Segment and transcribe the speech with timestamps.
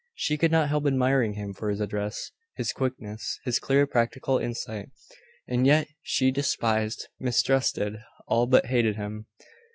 [0.15, 4.89] She could not help admiring him for his address, his quickness, his clear practical insight:
[5.47, 9.27] and yet she despised, mistrusted, all but hated him.